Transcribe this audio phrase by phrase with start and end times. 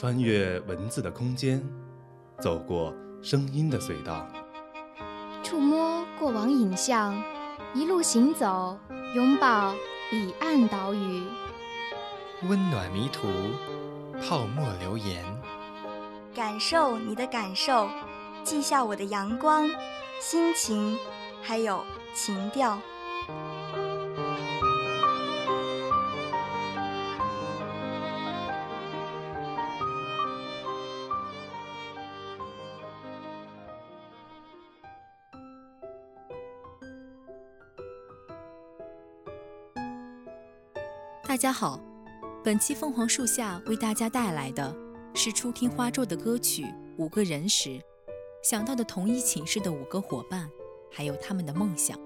[0.00, 1.62] 穿越文字的空间，
[2.38, 4.26] 走过声音的隧道，
[5.42, 7.22] 触摸过往影像，
[7.74, 8.78] 一路行走，
[9.14, 9.74] 拥抱
[10.10, 11.22] 彼岸岛屿，
[12.48, 13.28] 温暖迷途，
[14.22, 15.22] 泡沫留言，
[16.34, 17.86] 感受你的感受，
[18.42, 19.68] 记下我的阳光、
[20.18, 20.98] 心情，
[21.42, 22.80] 还有情调。
[41.30, 41.78] 大家好，
[42.42, 44.74] 本期凤凰树下为大家带来的
[45.14, 46.64] 是初听花咒的歌曲
[46.96, 47.80] 《五个人》时
[48.42, 50.50] 想到的同一寝室的五个伙伴，
[50.90, 51.96] 还有他们的梦想。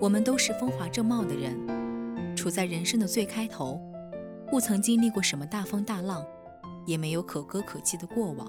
[0.00, 3.80] 我们都是风华正茂的人，处在人生的最开头，
[4.48, 6.24] 不曾经历过什么大风大浪，
[6.86, 8.48] 也没有可歌可泣的过往。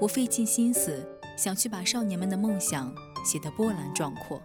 [0.00, 2.90] 我费尽心思想去把少年们的梦想
[3.26, 4.40] 写得波澜壮阔，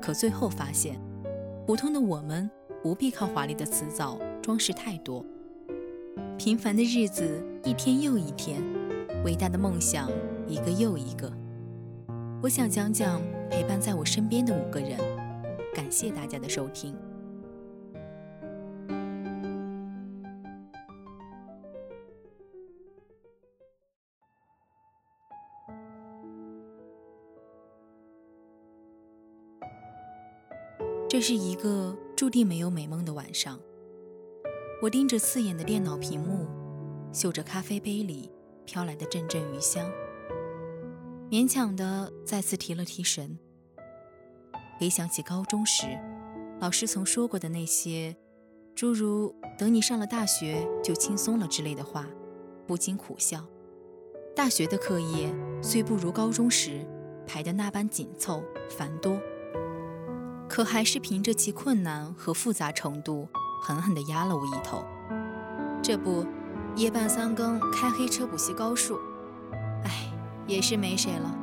[0.00, 0.96] 可最后发现。
[1.70, 2.50] 普通的我们
[2.82, 5.24] 不必靠华丽的辞藻装饰太多，
[6.36, 8.60] 平凡的日子一天又一天，
[9.24, 10.10] 伟大的梦想
[10.48, 11.32] 一个又一个。
[12.42, 14.98] 我想讲讲陪伴在我身边的五个人，
[15.72, 16.92] 感谢大家的收听。
[31.10, 33.58] 这是一个注定没有美梦的晚上。
[34.80, 36.46] 我盯着刺眼的电脑屏幕，
[37.12, 38.30] 嗅着咖啡杯里
[38.64, 39.90] 飘来的阵阵余香，
[41.28, 43.36] 勉强的再次提了提神。
[44.78, 45.98] 回想起高中时，
[46.60, 48.16] 老师曾说过的那些
[48.76, 52.06] 诸如“等你上了大学就轻松了”之类的话，
[52.68, 53.44] 不禁苦笑。
[54.36, 56.86] 大学的课业虽不如高中时
[57.26, 59.20] 排的那般紧凑繁多。
[60.50, 63.28] 可还是凭着其困难和复杂程度，
[63.62, 64.84] 狠狠地压了我一头。
[65.80, 66.26] 这不，
[66.74, 68.98] 夜半三更开黑车补习高数，
[69.84, 70.12] 哎，
[70.48, 71.36] 也是没谁了。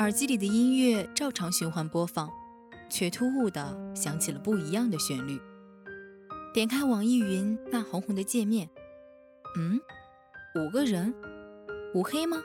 [0.00, 2.28] 耳机里的音乐照常循环播放，
[2.90, 5.40] 却突兀地响起了不一样的旋律。
[6.52, 8.68] 点开网易云那红红的界面，
[9.56, 9.78] 嗯，
[10.56, 11.14] 五个人，
[11.94, 12.38] 五黑吗？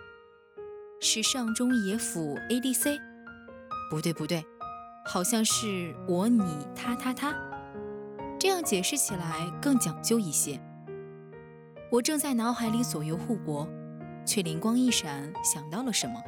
[1.00, 3.00] 是上中野辅 A D C？
[3.90, 4.46] 不对不对，
[5.06, 6.44] 好像是我你
[6.76, 7.34] 他他他，
[8.38, 10.60] 这样解释起来更讲究一些。
[11.90, 13.68] 我正在脑海里左右互搏，
[14.26, 16.22] 却灵光一闪，想到了什么？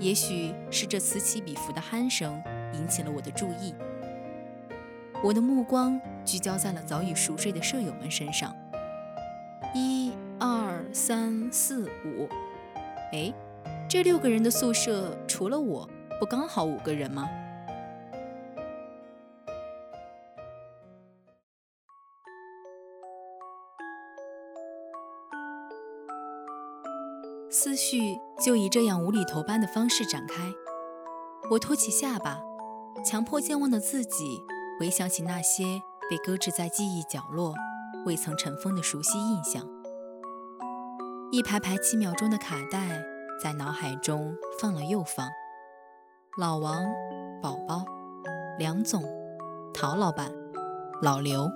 [0.00, 2.42] 也许是这此起彼伏的鼾声
[2.74, 3.72] 引起了我的注意。
[5.26, 8.54] 我的目光聚焦在了早已熟睡的舍友们身上。
[9.74, 12.28] 一、二、三、四、五，
[13.12, 13.34] 哎，
[13.88, 17.28] 这六个人的宿舍除了我，不刚好五个人吗？
[27.50, 30.52] 思绪就以这样无厘头般的方式展开。
[31.50, 32.40] 我托起下巴，
[33.04, 34.40] 强迫健忘的自己。
[34.78, 37.54] 回想起那些被搁置在记忆角落、
[38.04, 39.66] 未曾尘封的熟悉印象，
[41.32, 43.02] 一排排七秒钟的卡带
[43.42, 45.26] 在脑海中放了又放。
[46.38, 46.84] 老王、
[47.42, 47.86] 宝宝、
[48.58, 49.02] 梁总、
[49.72, 50.30] 陶老板、
[51.00, 51.50] 老刘，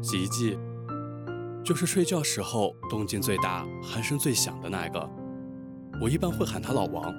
[0.00, 0.58] 洗衣机。
[1.68, 5.06] 就是睡觉时候动静最大、鼾声最响的那个，
[6.00, 7.14] 我一般会喊他老王。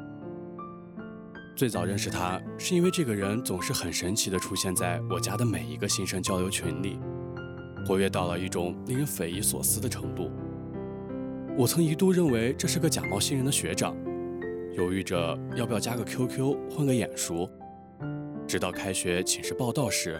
[1.56, 7.00] 最早认识他，是因为这个人总是很神奇的出现在我家的每一个新生交流群里，
[7.85, 10.31] 活跃到了一种令人匪夷所思的程度。
[11.56, 13.95] 我曾一度认为这是个假冒新人的学长，
[14.75, 17.47] 犹豫着要不要加个 QQ 混个眼熟，
[18.47, 20.19] 直到开学寝室报道时。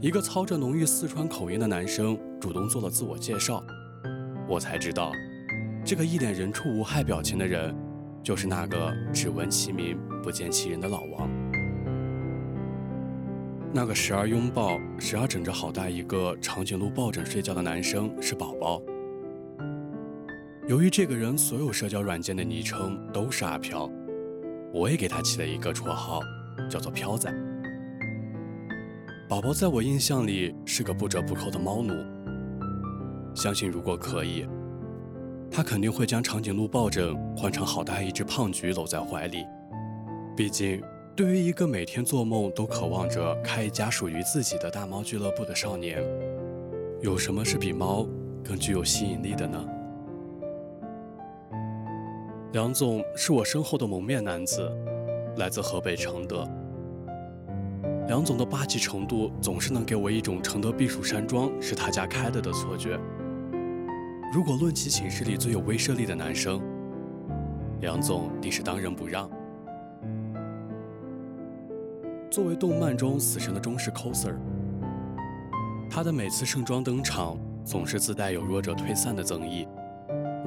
[0.00, 3.62] 一个操着浓郁四川口音的男生主动做了自我介绍，
[4.48, 5.10] 我才知道，
[5.84, 7.74] 这个一脸人畜无害表情的人，
[8.22, 11.28] 就是那个只闻其名不见其人的老王。
[13.72, 18.80] 那个时而拥抱，时而枕着好大一个长颈鹿抱枕睡觉的男生是宝宝。
[20.66, 23.90] 由于这个人所有社交软件的昵称都是阿飘，
[24.72, 26.20] 我也给他起了一个绰号，
[26.70, 27.32] 叫做飘仔。
[29.28, 31.92] 宝宝在我印象里是个不折不扣的猫奴。
[33.34, 34.46] 相信如果可以，
[35.50, 39.44] 他肯定会将长颈鹿抱枕换成好大一只胖橘搂在怀里。
[40.36, 40.80] 毕竟，
[41.16, 46.00] 对于一个每天做梦都渴望着开一家属于自己的大猫俱乐部的少年，
[47.00, 48.06] 有什么是比猫
[48.44, 49.68] 更具有吸引力的呢？
[52.52, 54.70] 梁总是我身后的蒙面男子，
[55.36, 56.48] 来自河北承德。
[58.06, 62.96] 梁总的霸气程度总是能给我一种承德避暑山庄是他家开的的错觉。
[64.32, 66.62] 如果论起寝室里最有威慑力的男生，
[67.80, 69.28] 梁总定是当仁不让。
[72.30, 74.36] 作为动漫中死神的忠实 coser，
[75.90, 79.66] 他的每次盛装登场总是自带有弱者退散的增益，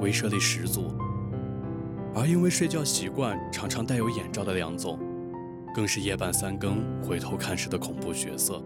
[0.00, 0.94] 威慑力十足。
[2.14, 4.98] 而因为睡觉习惯常常戴有眼罩的梁总，
[5.74, 8.62] 更是夜半三更回头看时的恐怖角色。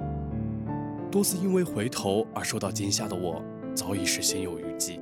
[1.11, 3.43] 多次因为回头而受到惊吓的我，
[3.75, 5.01] 早已是心有余悸。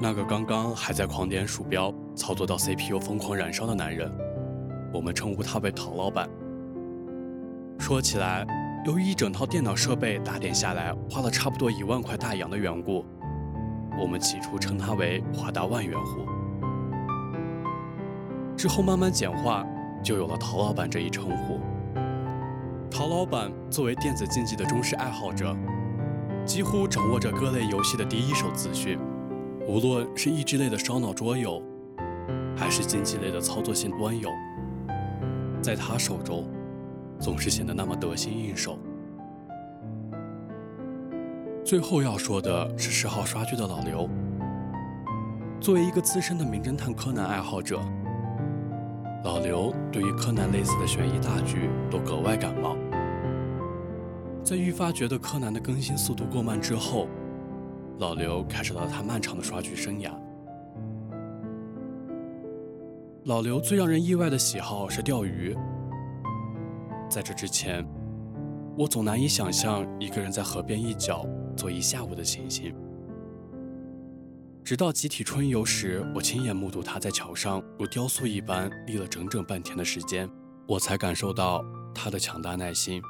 [0.00, 4.12] 那个刚刚还在狂点鼠标、操作到 CPU 疯狂燃烧的男人，
[4.92, 6.28] 我们称呼他为陶老板。
[7.78, 8.46] 说起来，
[8.86, 13.04] 由于一整套电脑设备打点下来花了差不多一万块大洋的缘故。
[14.00, 16.27] 我们起初称他为华大万元户，
[18.58, 19.64] 之后慢慢简化，
[20.02, 21.60] 就有了陶老板这一称呼。
[22.90, 25.56] 陶老板作为电子竞技的忠实爱好者，
[26.44, 28.98] 几乎掌握着各类游戏的第一手资讯，
[29.68, 31.62] 无论是益智类的烧脑桌游，
[32.56, 34.28] 还是竞技类的操作性端游，
[35.62, 36.44] 在他手中，
[37.20, 38.76] 总是显得那么得心应手。
[41.64, 44.10] 最后要说的是十号刷剧的老刘。
[45.60, 47.80] 作为一个资深的名侦探柯南爱好者，
[49.24, 52.76] 老刘对于柯南类似的悬疑大剧都格外感冒。
[54.42, 57.08] 在愈发觉得柯南的更新速度过慢之后，
[57.98, 60.10] 老刘开始了他漫长的刷剧生涯。
[63.24, 65.54] 老刘最让人意外的喜好是钓鱼。
[67.10, 67.86] 在这之前，
[68.76, 71.26] 我总难以想象一个人在河边一角。
[71.56, 72.72] 坐一下午的情形，
[74.68, 80.28] 直到集体春游时，我亲眼目睹他在桥上如雕塑一般立了整整半天的时间，
[80.66, 83.00] 我才感受到他的强大耐心。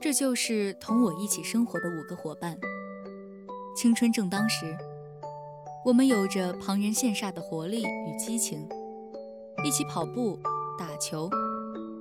[0.00, 2.56] 这就是同我一起生活的五个伙伴。
[3.74, 4.78] 青春正当时，
[5.84, 8.64] 我们有着旁人羡煞的活力与激情。
[9.64, 10.38] 一起跑步、
[10.78, 11.28] 打球，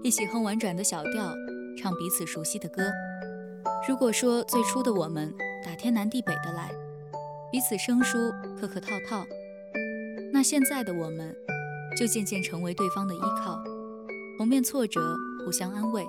[0.06, 1.34] 一起哼婉转的小调，
[1.76, 2.84] 唱彼此熟悉的歌。
[3.90, 5.34] 如果说最初的我们
[5.66, 6.70] 打天南地北的来，
[7.52, 9.26] 彼此生疏、客客套套，
[10.32, 11.36] 那现在的我们
[11.98, 13.60] 就渐渐成为对方的依靠，
[14.38, 16.08] 同面挫折，互相安慰。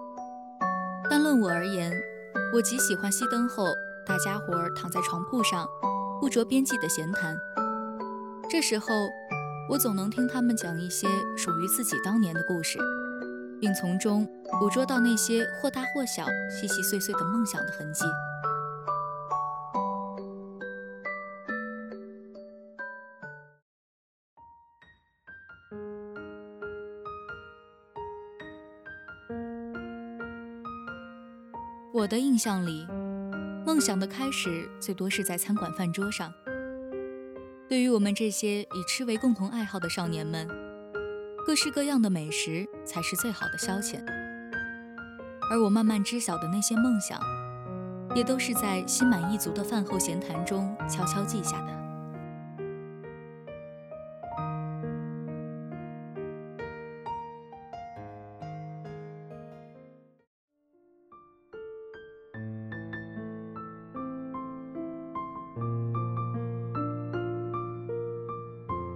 [1.08, 1.90] 但论我而言，
[2.54, 3.64] 我极喜欢熄灯后
[4.06, 5.66] 大家伙儿躺在床铺上，
[6.20, 7.34] 不着边际的闲谈。
[8.50, 8.88] 这时候。
[9.68, 12.78] 我总能听他们讲一些属于自己当年的故事，
[13.60, 14.26] 并从中
[14.60, 18.04] 捕捉到那些或大或小、细细碎碎的梦想的痕迹。
[31.92, 32.86] 我的印象里，
[33.66, 36.32] 梦想的开始最多是在餐馆饭桌上。
[37.68, 40.46] 对于我们这些以吃为共同爱好的少年们，
[41.46, 44.04] 各式各样的美食才是最好的消遣。
[45.48, 47.20] 而我慢慢知晓的那些梦想，
[48.16, 51.72] 也都是在心满意足的饭后闲谈中悄悄记下的。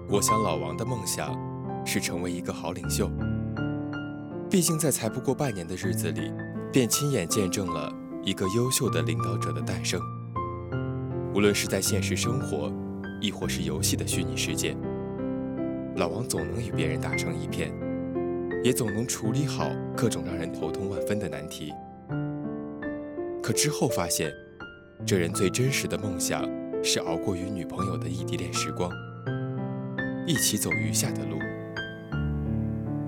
[0.09, 1.33] 我想老王的梦想
[1.85, 3.11] 是成为一个好领袖。
[4.51, 6.33] 毕竟在才不过半年的日子里，
[6.73, 10.01] 便亲眼见证了一个优秀的领导者的诞生。
[11.33, 12.73] 无论是在现实生活，
[13.21, 14.77] 亦或是游戏的虚拟世界，
[15.97, 17.73] 老王总能与别人打成一片，
[18.65, 21.73] 也总能处理好各种让人头痛万分的难题。
[23.41, 24.33] 可之后发现，
[25.07, 26.45] 这人最真实的梦想
[26.83, 28.91] 是熬过与女朋友的异地恋时光。
[30.27, 31.39] 一起走余下的路。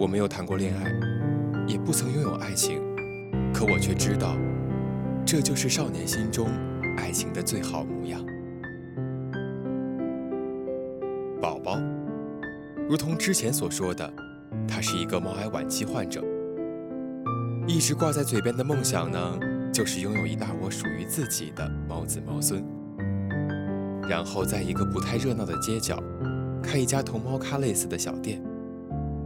[0.02, 0.92] 我没有谈过恋爱
[1.64, 2.82] 也不曾拥有爱情
[3.54, 4.36] 可我却知道
[5.24, 6.48] 这就是少年心中
[6.96, 8.20] 爱情的最好模样。
[11.40, 11.80] 宝宝
[12.88, 14.12] 如同之前所说的
[14.66, 16.20] 他是一个毛癌晚期患者。
[17.68, 19.38] 一直挂在嘴边的梦想呢
[19.72, 22.60] 就是拥有一大窝属于自己的猫子猫孙。
[24.08, 26.02] 然后在一个不太热闹的街角
[26.60, 28.42] 开一家同猫咖类似的小店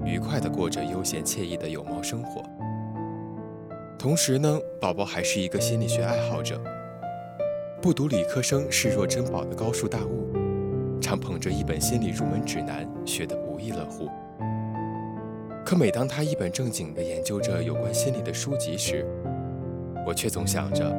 [0.06, 2.42] 愉快地过着悠闲惬意的有猫生活。
[3.98, 6.60] 同时呢，宝宝还是一个心理学爱好者，
[7.82, 10.32] 不读理科生视若珍宝的高数大物，
[11.00, 14.08] 常捧着一本心理入门指南学得不亦乐乎。
[15.64, 19.04] 可每当他一本正经地研究着有关心理的书籍时，
[20.06, 20.94] 我却总想着，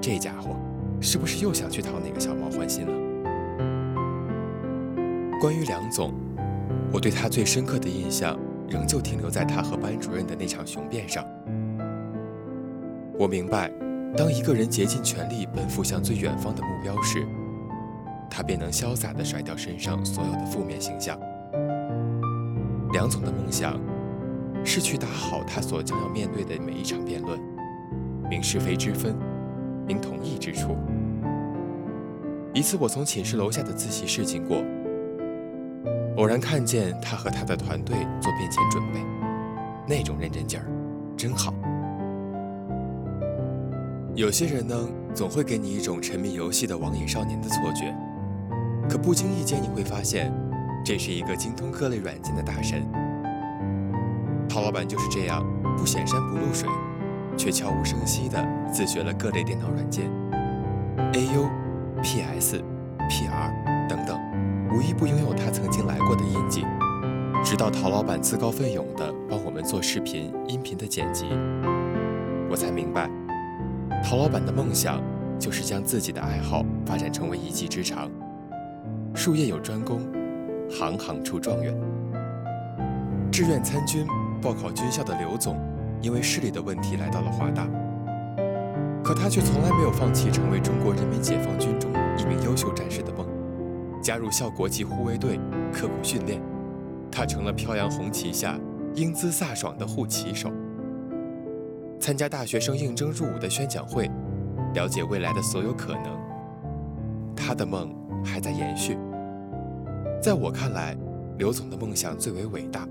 [0.00, 0.54] 这家伙
[1.00, 2.92] 是不是又想去讨哪个小猫欢心了？
[5.40, 6.14] 关于梁总，
[6.92, 8.38] 我对他最深刻的印象
[8.72, 11.24] 仍旧停留在他和班主任的那场雄辩上。
[13.18, 13.70] 我明白，
[14.16, 17.26] 当一个人竭尽全力奔赴向最远方的目标时，
[18.30, 21.18] 他便能潇洒地甩掉身上所有的负面形象。
[22.92, 23.78] 梁总的梦想。
[24.64, 27.36] 是去打好他所将要面对的每一场辩论，
[28.30, 29.16] 明是非之分，
[29.88, 30.76] 明同意之处。
[32.54, 34.62] 一次，我从寝室楼下的自习室经过，
[36.16, 39.00] 偶然看见他和他的团队做便前准备，
[39.88, 40.66] 那种认真劲儿，
[41.16, 41.54] 真好。
[44.14, 44.76] 有些人呢，
[45.14, 47.94] 总会给你一种沉迷游戏的网瘾少年的错觉，
[48.90, 50.30] 可不经意间你会发现，
[50.84, 52.86] 这是一个精通各类软件的大神。
[54.50, 55.42] 陶老板就是这样，
[55.78, 56.68] 不显山不露水，
[57.38, 60.10] 却悄无声息地自学了各类电脑软件
[61.14, 61.48] ，AU、
[62.02, 62.62] PS、
[64.82, 66.64] 一不拥有他曾经来过的印记。
[67.44, 71.26] 直到陶老板自告奋勇地帮我们做视频、音频的剪辑，
[72.50, 73.10] 我才明白，
[74.04, 75.02] 陶老板的梦想
[75.38, 78.10] 就是将自己的爱好发展成为一技之长。
[79.14, 80.00] 术业有专攻，
[80.70, 81.74] 行行出状元。
[83.30, 84.06] 志愿参军。
[84.42, 85.56] 报考军校的刘总，
[86.00, 87.64] 因为视力的问题来到了华大，
[89.00, 93.24] 可他却从来没有放弃成为中国人民解放军中一名优秀战士的梦。
[94.02, 95.38] 加入校国际护卫队，
[95.72, 96.42] 刻苦训练，
[97.10, 98.58] 他成了飘扬红旗下
[98.94, 100.50] 英姿飒爽的护旗手。
[102.00, 104.10] 参加大学生应征入伍的宣讲会，
[104.74, 106.20] 了解未来的所有可能。
[107.36, 107.94] 他的梦
[108.24, 108.98] 还在延续。
[110.20, 110.96] 在我看来，
[111.38, 112.86] 刘总的梦想最为伟大。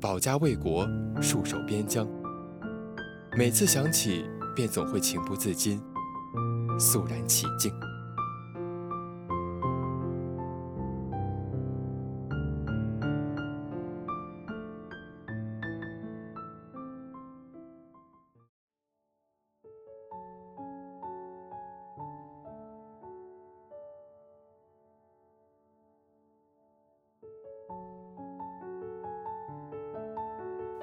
[0.00, 0.86] 保家卫国，
[1.20, 2.06] 戍守边疆。
[3.36, 5.80] 每次想起，便总会情不自禁，
[6.78, 7.72] 肃然起敬。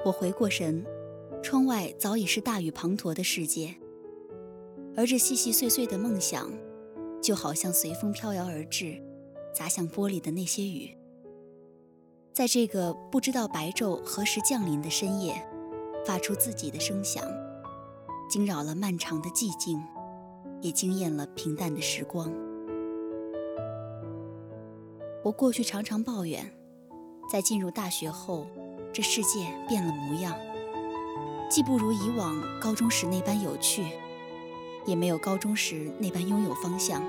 [0.04, 0.84] 我回过神，
[1.44, 3.76] 窗外早已是大雨滂沱的世界，
[4.98, 6.52] 而这细细碎碎的梦想，
[7.22, 9.00] 就好像随风飘摇而至，
[9.54, 10.98] 砸向玻璃的那些雨，
[12.34, 15.40] 在这个不知道白昼何时降临的深夜，
[16.04, 17.24] 发出自己的声响，
[18.28, 19.80] 惊扰了漫长的寂静，
[20.62, 22.34] 也惊艳了平淡的时光。
[25.24, 26.52] 我过去常常抱怨，
[27.32, 28.48] 在进入大学后。
[28.94, 30.36] 这世界变了模样，
[31.50, 33.86] 既不如以往高中时那般有趣，
[34.86, 37.02] 也没有高中时那般拥有方向。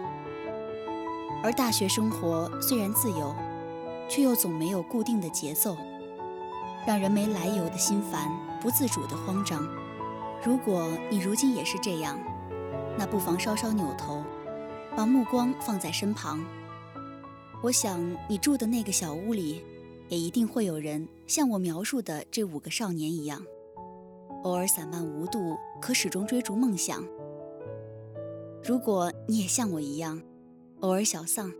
[1.43, 3.35] 而大学生活虽然自由，
[4.09, 5.77] 却又总没有固定的节奏，
[6.87, 9.67] 让人没来由的心烦，不自主的慌张。
[10.45, 12.17] 如果你如今也是这样，
[12.97, 14.23] 那不妨稍稍扭头，
[14.95, 16.45] 把目光放在身旁。
[17.61, 19.65] 我想你住的那个小屋里。
[20.13, 23.43] 也一定会有人像我描述的这五个少年一样，
[24.43, 27.03] 偶尔散漫无度，可始终追逐梦想。
[28.63, 30.21] 如果你也像我一样，
[30.81, 31.51] 偶尔小丧，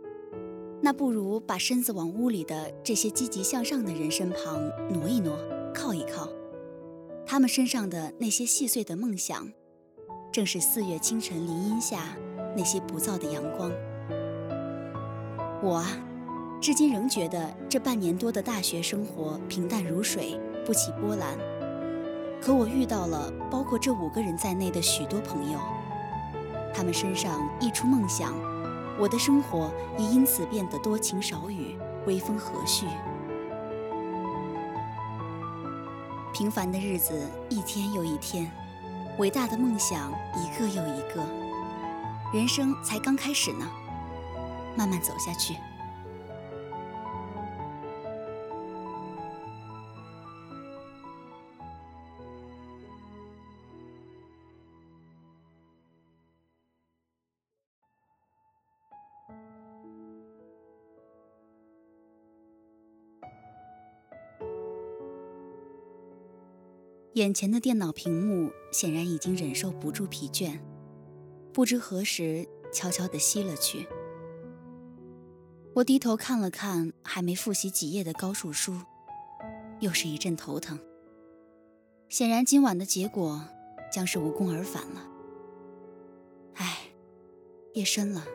[0.83, 5.35] 那不如把身子往屋里的这些积极向上的人身旁挪一挪，
[5.73, 6.29] 靠一靠。
[7.25, 9.51] 他们身上的那些细碎的梦想，
[10.31, 12.15] 正是四月清晨林荫下
[12.55, 13.71] 那些不燥的阳光。
[15.63, 15.89] 我啊。
[16.63, 21.37] 至今仍觉得这半年多的大学生活平淡如水，不起波澜。
[22.41, 25.59] 可我遇到了包括这五个人在内的许多朋友，
[26.73, 28.33] 他们身上溢出梦想，
[28.97, 31.77] 我的生活也因此变得多情少雨，
[32.07, 32.85] 微风和煦。
[36.31, 38.49] 平凡的日子一天又一天，
[39.17, 41.25] 伟大的梦想一个又一个，
[42.33, 43.69] 人生才刚开始呢，
[44.77, 45.57] 慢慢走下去。
[67.13, 70.59] 眼前的电脑屏幕显然已经忍受不住疲倦，
[71.53, 73.87] 不知何时悄悄地熄了去。
[75.75, 78.75] 我低头看了看还没复习几页的高数书，
[79.79, 80.79] 又是一阵头疼。
[82.09, 83.47] 显然今晚的结果
[83.91, 85.07] 将是无功而返了。
[86.55, 86.79] 唉，
[87.73, 88.25] 夜深了，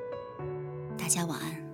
[0.96, 1.67] 大家晚安。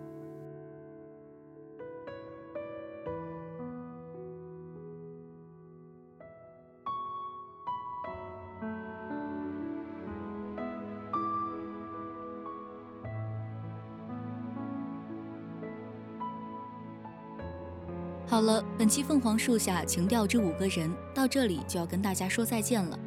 [18.44, 22.98] 好了，本期《凤凰树下情调之五个人》到这里就要跟大家说再见了。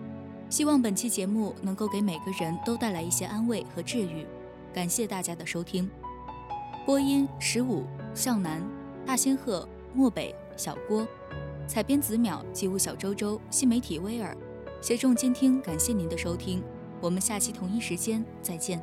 [0.49, 4.25] 希望本期节目能够给每个人都带来一些安慰和治愈。
[4.73, 5.87] 感谢大家的收听。
[6.87, 7.83] 播音：十五、
[8.15, 8.67] 向南、
[9.05, 11.07] 大仙鹤、漠北、小郭，
[11.67, 14.35] 采编：子淼、吉物小周周，新媒体：威尔，
[14.81, 15.61] 协众监听。
[15.61, 16.63] 感谢您的收听，
[16.99, 18.81] 我们下期同一时间再见。